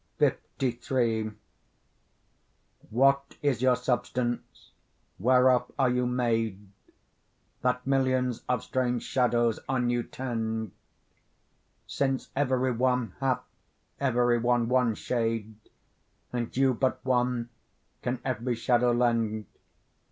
LIII 0.19 1.31
What 2.89 3.37
is 3.43 3.61
your 3.61 3.75
substance, 3.75 4.71
whereof 5.19 5.71
are 5.77 5.91
you 5.91 6.07
made, 6.07 6.69
That 7.61 7.85
millions 7.85 8.41
of 8.49 8.63
strange 8.63 9.03
shadows 9.03 9.59
on 9.69 9.91
you 9.91 10.01
tend? 10.01 10.71
Since 11.85 12.29
every 12.35 12.71
one, 12.71 13.13
hath 13.19 13.43
every 13.99 14.39
one, 14.39 14.69
one 14.69 14.95
shade, 14.95 15.53
And 16.33 16.57
you 16.57 16.73
but 16.73 16.99
one, 17.05 17.49
can 18.01 18.17
every 18.25 18.55
shadow 18.55 18.91
lend. 18.93 19.45